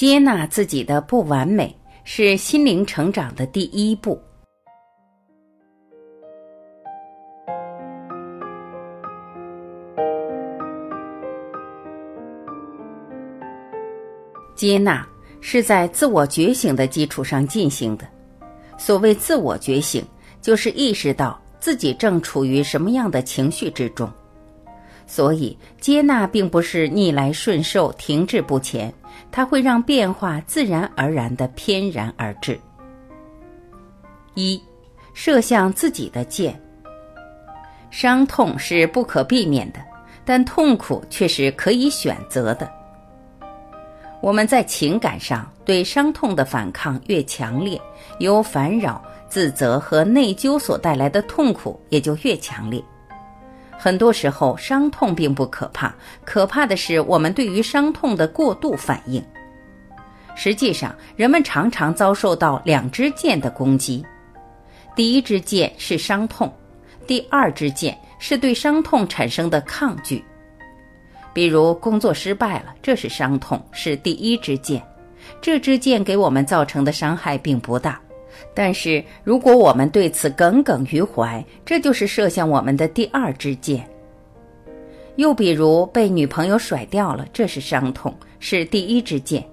[0.00, 4.18] 接纳自己的不完美是心灵成长的第一步。
[14.54, 15.06] 接纳
[15.42, 18.08] 是在自我觉醒的基础上进行的。
[18.78, 20.02] 所谓自我觉醒，
[20.40, 24.10] 就是意识到自己正处于什么样的情绪之中。
[25.10, 28.94] 所以，接纳并不是逆来顺受、停滞不前，
[29.32, 32.56] 它会让变化自然而然的翩然而至。
[34.34, 34.62] 一，
[35.12, 36.56] 射向自己的箭。
[37.90, 39.80] 伤痛是不可避免的，
[40.24, 42.70] 但痛苦却是可以选择的。
[44.20, 47.80] 我们在情感上对伤痛的反抗越强烈，
[48.20, 52.80] 由烦扰、自责和内疚所带来的痛苦也就越强烈。
[53.82, 59.24] 很多时候，伤痛并不可怕，可怕的是我们对于伤痛的过度反应。
[60.34, 64.04] 实际上，人们常常遭受到两支箭的攻击：
[64.94, 66.52] 第一支箭是伤痛，
[67.06, 70.22] 第二支箭是对伤痛产生的抗拒。
[71.32, 74.82] 比如工作失败了，这是伤痛，是第一支箭。
[75.40, 77.98] 这支箭给我们造成的伤害并不大，
[78.54, 83.86] 但是如果我们对此耿耿于怀，这就是射向我们的第二支箭。
[85.16, 89.44] 又比如被女朋友甩掉了，这是伤痛，是第一支箭。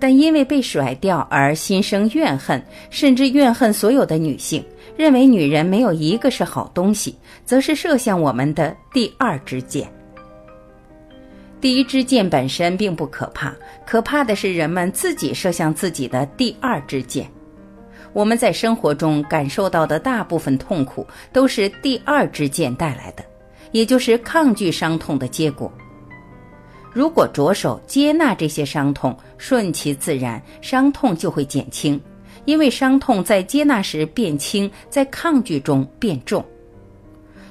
[0.00, 4.64] 但因为被甩掉而心生怨恨，甚至怨恨所有的女性，
[4.96, 9.90] 认为女人没有一个是好东西，则是射向我们的第二支箭。
[11.60, 13.52] 第一支箭本身并不可怕，
[13.84, 17.28] 可怕的是人们自己射向自己的第二支箭。
[18.18, 23.22] 我们在生活中感受到的大部分痛苦，都是第二支箭带来的，
[23.70, 25.72] 也就是抗拒伤痛的结果。
[26.92, 32.00] 如果着手接纳这些伤痛，顺其自然，伤痛就会减轻，
[32.44, 36.44] 因为伤痛在接纳时变轻，在抗拒中变重。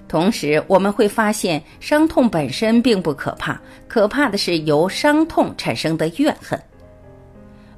[0.06, 3.58] 同时，我们会发现，伤痛本身并不可怕，
[3.88, 6.62] 可怕的是由伤痛产生的怨恨。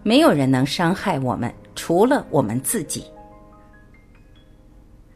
[0.01, 3.05] 没有人能伤害我们，除了我们自己。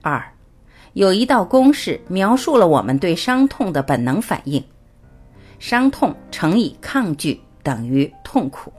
[0.02, 0.24] 二，
[0.94, 4.64] 有一道公式描述了我们对伤痛的本能反应：
[5.60, 8.72] 伤痛乘以抗拒等于痛苦。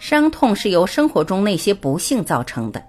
[0.00, 2.82] 伤痛是由生活中那些不幸造成的，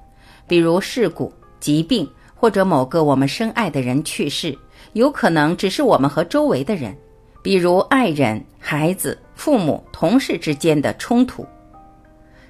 [0.47, 2.09] 比如事故、疾病。
[2.39, 4.55] 或者某个我们深爱的人去世，
[4.93, 6.95] 有可能只是我们和周围的人，
[7.41, 11.43] 比如爱人、孩子、父母、同事之间的冲突。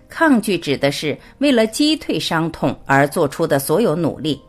[0.10, 4.42] 抗拒指的是为了击退伤痛而做出的所有努力，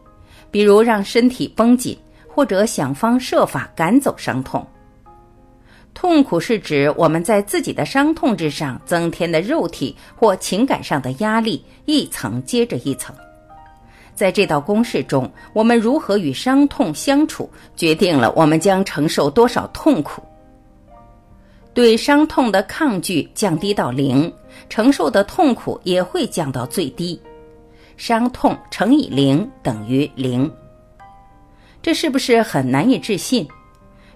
[0.50, 1.98] 比如让身体绷紧，
[2.28, 4.66] 或者想方设法赶走伤痛。
[5.94, 13.12] 痛苦是指我们在自己的伤痛之上增添的肉体或情感上的压力，一层接着一层。
[14.14, 20.22] 在这道公式中，我们如何与伤痛相处，决定了我们将承受多少痛苦。
[21.78, 24.32] 对伤痛的抗拒降低到零，
[24.68, 27.22] 承受的痛苦也会降到最低。
[27.96, 30.52] 伤痛乘以零等于零。
[31.80, 33.46] 这是不是很难以置信？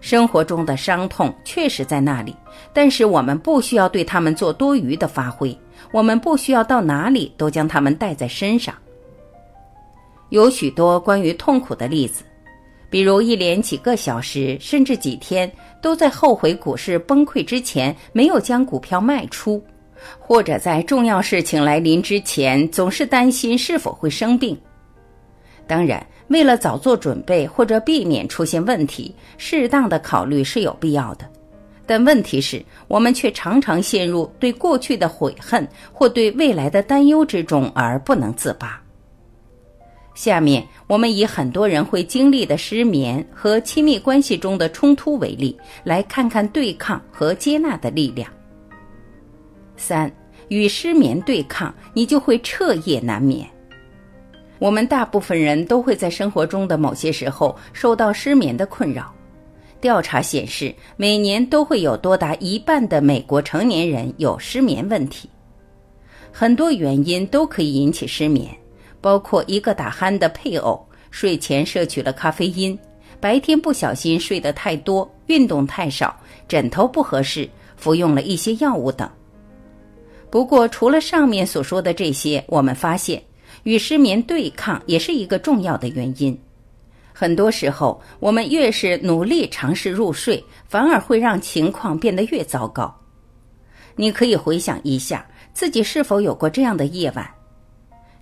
[0.00, 2.34] 生活中的伤痛确实在那里，
[2.72, 5.56] 但是我们不需要对他们做多余的发挥，
[5.92, 8.74] 我们不需要到哪里都将他们带在身上。
[10.30, 12.24] 有许多关于痛苦的例子，
[12.92, 19.64] 比如一连几个小时甚至几天都在后悔股市崩溃之前没有将股票卖出，
[20.18, 24.54] 或者在重要事情来临之前总是担心是否会生病。
[25.66, 31.26] 当然，为了早做准备或者避免出现问题，适当的考虑是有必要的。
[31.86, 38.78] 但问题是我们却常常陷入对过去的悔恨或对未来的担忧之中而不能自拔。
[40.14, 48.30] 下面我们以很多人会经历的失眠和亲密关系中的冲突为例，来看看对抗和接纳的力量。
[49.74, 50.12] 三，
[50.48, 53.48] 与失眠对抗，你就会彻夜难眠。
[54.58, 59.10] 我们大部分人都会在生活中的某些时候受到失眠的困扰。
[59.80, 65.26] 调查显示，每年都会有多达一半的美国成年人有失眠问题。
[66.30, 68.54] 很多原因都可以引起失眠。
[69.02, 72.78] 包括一个打鼾的配偶，睡前摄取了咖啡因，
[73.20, 76.18] 白天不小心睡得太多，运动太少，
[76.48, 77.46] 枕头不合适，
[77.76, 79.10] 服用了一些药物等。
[80.30, 83.22] 不过，除了上面所说的这些，我们发现
[83.64, 86.38] 与失眠对抗也是一个重要的原因。
[87.12, 92.94] 很多时候，我们越是努力尝试入睡，反而会让情况变得越糟糕。
[93.94, 97.28] 你可以回想一下自己是否有过这样的夜晚。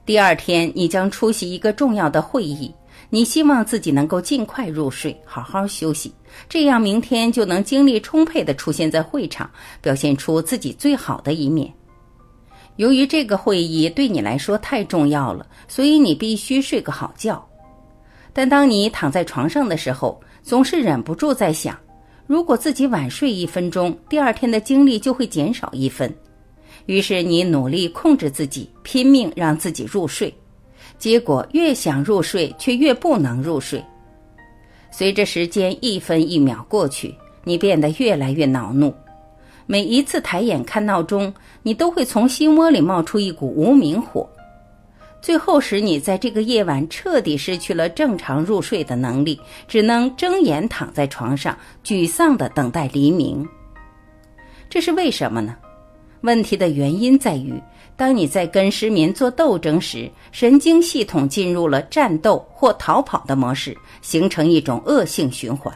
[0.06, 2.74] 第二天，你将出席一个重要的会议，
[3.10, 6.12] 你希望自己能够尽快入睡，好好休息，
[6.48, 9.48] 这样明天就能精力充沛地出现在会场，
[9.80, 11.72] 表现出自己最好的一面。
[12.76, 17.44] 由于这个会议对你来说太重要了，所以你必须睡个好觉。
[18.32, 21.78] 但当你躺在床上的时候，总是忍不住在想：
[22.26, 26.12] 如果自己晚睡一分钟，第二天的精力就会减少一分。
[26.90, 30.34] 于是你努力控制自己，拼命让自己入睡，
[30.98, 33.80] 结果越想入睡，却越不能入睡。
[34.90, 37.14] 随着时间一分一秒过去，
[37.44, 38.92] 你变得越来越恼怒。
[39.66, 41.32] 每一次抬眼看闹钟，
[41.62, 44.28] 你都会从心窝里冒出一股无名火，
[45.22, 53.48] 最后使你在这个夜晚彻底失去了正常入睡的能力，只能睁眼躺在床上，沮丧地等待黎明。
[54.68, 55.56] 这是为什么呢？
[56.22, 57.54] 问题的原因在于，
[57.96, 65.74] 当你在跟失眠做斗争时，神经系统进入了战斗或逃跑的模式，形成一种恶性循环。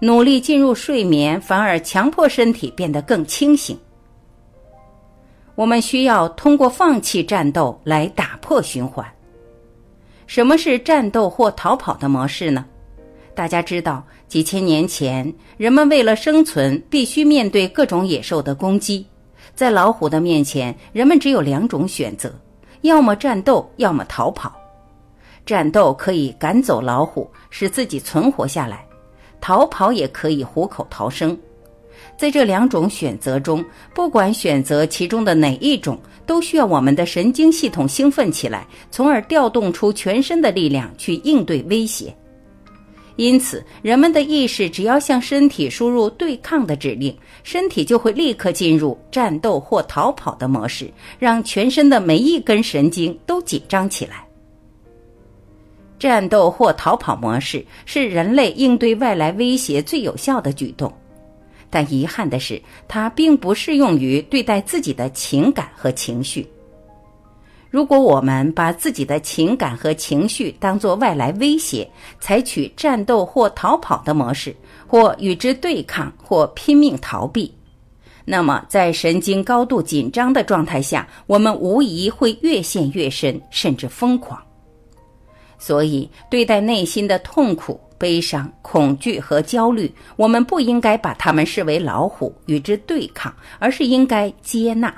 [0.00, 3.76] 努力进入睡眠，反而强迫身体变得更清醒。
[5.54, 9.04] 我们需要通过放弃战斗来打破循环。
[10.26, 12.64] 什么是战斗或逃跑的模式呢？
[13.34, 19.04] 大家知道，几千年前，人们为了生存，必须面对各种野兽的攻击。
[19.58, 22.32] 在老虎的面前，人们只有两种选择：
[22.82, 24.56] 要么战斗，要么逃跑。
[25.44, 28.76] 战斗可以赶走老虎，使自己存活下来；
[29.40, 31.36] 逃跑也可以虎口逃生。
[32.16, 42.16] 在这两种选择中，不管选择其中的哪一种，都需要我们的神经系统兴奋起来，从而调动出全身的力量去应对威胁。
[43.18, 47.12] 因此，人们的意识只要向身体输入对抗的指令，
[47.42, 50.88] 身体就会立刻进入战斗或逃跑的模式，
[51.18, 54.24] 让全身的每一根神经都紧张起来。
[55.98, 60.92] 战斗或逃跑模式是人类应对外来威胁最有效的举动，
[61.68, 66.48] 但遗憾的是，它并不适用于对待自己的情感和情绪。
[67.70, 71.86] 如果我们把自己的情感和情绪当作外来威胁，
[72.18, 74.56] 采取战斗或逃跑的模式，
[74.86, 77.52] 或与之对抗，或拼命逃避，
[78.24, 84.40] 那么在神经高度紧张的状态下，我们无疑会越陷越深，甚至疯狂。
[85.58, 94.94] 所以，对待内心的痛苦、悲伤、恐惧和焦虑，我们不应该把它们视为老虎与之对抗，而是应该接纳。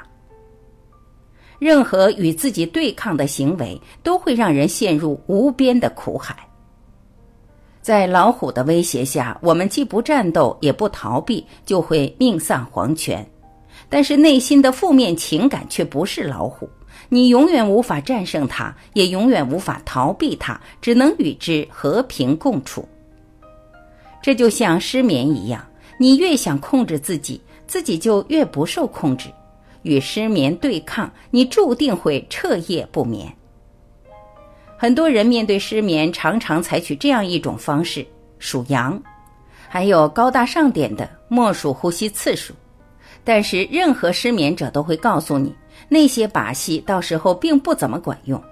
[1.61, 6.35] 任何与自己对抗的行为都会让人陷入无边的苦海。
[7.83, 13.25] 在老虎的威胁下，我们既不战斗也不逃避，就会命丧黄泉。
[13.89, 16.69] 但是内心的负面情感却不是老虎，
[17.09, 22.87] 你永远无法战胜它，也永远无法逃避它，只能与之和平共处。
[24.23, 25.65] 这就像失眠一样，
[25.99, 29.29] 你越想控制自己，自己就越不受控制。
[29.83, 33.33] 与失眠对抗，你注定会彻夜不眠。
[34.77, 38.07] 很多人面对失眠，常常采取这样一种方式：
[38.39, 39.01] 数羊，
[39.69, 42.55] 还有高大上点的默数呼吸次数。
[43.23, 45.55] 但是，任何失眠者都会告诉你，
[45.89, 48.43] 那些把戏到时候并不怎么管用。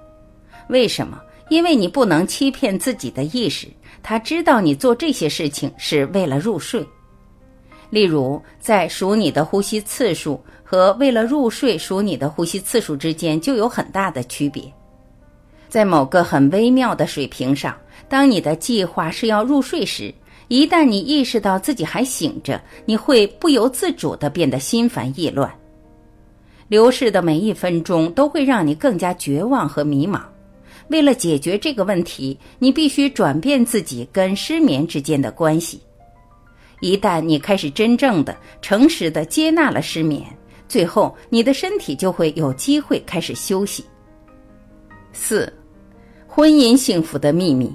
[0.68, 1.18] 为什么？
[1.48, 3.66] 因为你不能欺骗自己的意识，
[4.02, 6.86] 他知道你做这些事情是为了入睡。
[7.90, 14.62] 例如，在数你的呼吸次数和为了入睡数你的呼吸次数之间就有很大的区别。
[15.68, 17.76] 在某个很微妙的水平上，
[18.08, 20.12] 当你的计划是要入睡时，
[20.48, 25.50] 一旦你意识到自己还醒着，你会不由自主地变得心烦意乱。
[26.68, 30.20] 流逝的每一分钟都会让你更加绝望和迷茫。
[30.88, 35.80] 为了解决这个问题，你必须转变自己跟失眠之间的关系。
[36.80, 40.24] 一旦你开始真正的、诚实的接纳了失眠，
[40.68, 43.84] 最后你的身体就会有机会开始休息。
[45.12, 45.52] 四，
[46.26, 47.74] 婚姻幸福的秘密：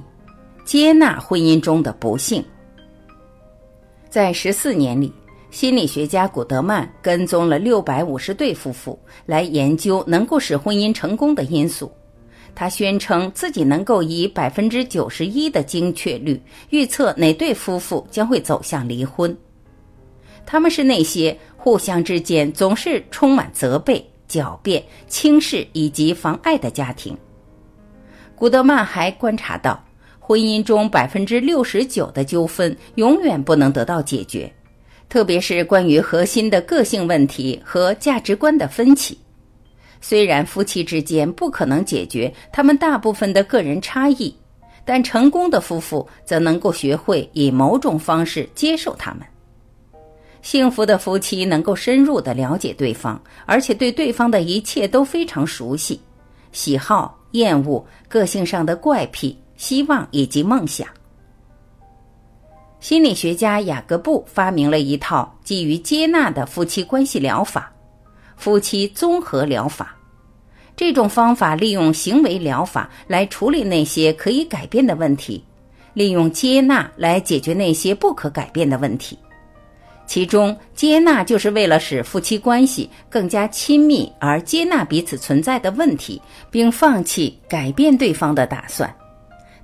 [0.63, 2.43] 接纳婚姻中的不幸。
[4.10, 5.12] 在十四年里，
[5.51, 11.91] 心理学家古德曼跟踪了六百五十对夫妇，来研究能够使婚姻成功的因素。
[12.55, 19.36] 他宣称自己能够以百分之九十一的精确率预测哪对夫妇将会走向离婚。
[20.45, 27.17] 他们是那些互相之间总是充满责备、狡辩、轻视以及妨碍的家庭。
[28.36, 29.81] 古德曼还观察到，
[30.19, 34.51] 婚姻中百分之六十九的纠纷永远不能得到解决，
[35.07, 39.17] 特别是关于核心的个性问题和价值观的分歧。
[40.03, 44.36] 虽然夫妻之间不可能解决他们大部分的个人差异，
[44.83, 49.22] 但成功的夫妇则能够学会以某种方式接受他们。
[50.41, 56.01] 幸福的夫妻能够深入的了解对方，而且对对方的一切都非常熟悉，
[56.51, 60.86] 喜好、厌恶、个性上的怪癖、希望以及梦想。
[62.81, 67.72] 心理学家雅各布发明了一套基于接纳的夫妻关系疗法——
[68.36, 69.96] 夫妻综合疗法。
[70.75, 75.44] 这种方法利用行为疗法来处理那些可以改变的问题，
[75.94, 79.18] 利用接纳来解决那些不可改变的问题。
[80.06, 88.94] 其中，接纳就是为了使夫妻关系更加亲密，而接纳彼此存在的问题，并放弃改变对方的打算。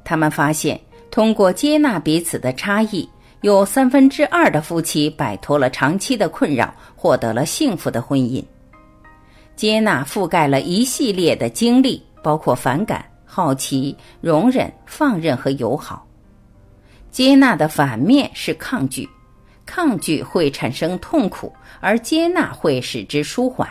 [0.03, 0.79] 他们发现。
[1.11, 3.09] 通过接纳彼此的差异，
[3.41, 8.43] 有三分之二的夫妻摆脱了长期的困扰，获得了幸福的婚姻。
[9.59, 16.07] 接纳覆盖了一系列的经历，包括反感、好奇、容忍、放任和友好。
[17.11, 19.05] 接纳的反面是抗拒，
[19.65, 23.67] 抗拒会产生痛苦，而接纳会使之舒缓。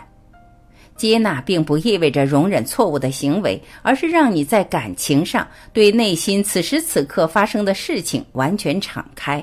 [0.94, 9.42] 接纳并不意味着容忍错误的行为，而是让你在感情上对内心此时此刻发生的事情完全敞开。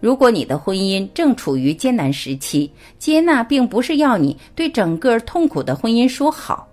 [0.00, 6.68] 如果你的婚姻正处于艰难时期，接纳并不是要你对整个痛苦的婚姻说好，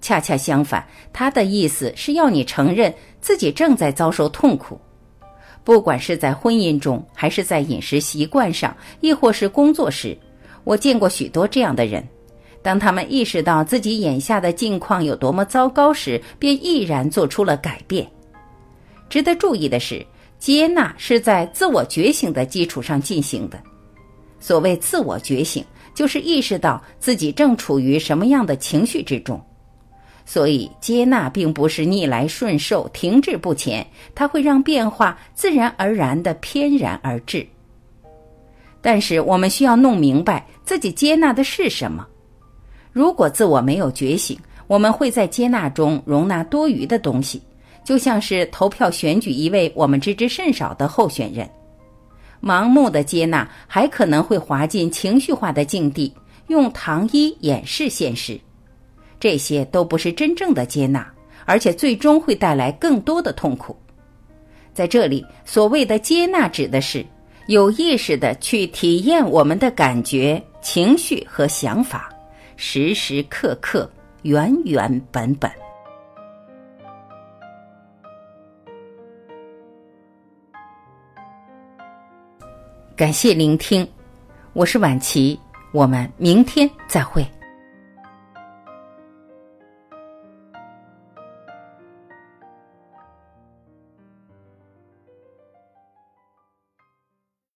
[0.00, 4.78] 恰恰相反，他的意思是要你承认自己正在遭受痛苦，
[5.64, 10.16] 不管是在婚姻中，还是在饮食习惯上，亦或是工作时，
[10.64, 12.06] 我见过许多这样的人。
[12.62, 18.06] 当他们意识到自己眼下的境况有多么糟糕时，便毅然做出了改变。
[19.08, 20.04] 值得注意的是，
[20.38, 23.58] 接纳是在自我觉醒的基础上进行的。
[24.38, 25.64] 所谓自我觉醒，
[25.94, 29.40] 就是意识到自己正处于什么样的情绪之中。
[30.24, 37.46] 所以，接纳并不是逆来顺受、停滞不前，它会让变化自然而然的翩然而至。
[38.80, 42.06] 但是，我们需要弄明白自己接纳的是什么。
[42.92, 47.40] 如果自我没有觉醒，我们会在接纳中容纳多余的东西，
[47.86, 51.48] 就像是投票选举一位我们知之甚少的候选人。
[52.42, 56.12] 盲目的接纳还可能会滑进情绪化的境地，
[56.48, 58.38] 用糖衣掩饰现实。
[59.20, 61.08] 这些都不是真正的接纳，
[61.44, 63.74] 而且最终会带来更多的痛苦。
[64.74, 67.06] 在这里，所谓的接纳指的是
[67.46, 72.12] 有意识的去体验我们的感觉、情绪和想法。
[72.56, 73.88] 时时刻刻，
[74.22, 75.48] 原原本本。
[82.96, 83.86] 感谢聆听，
[84.54, 85.38] 我是晚琪，
[85.70, 87.22] 我们明天再会。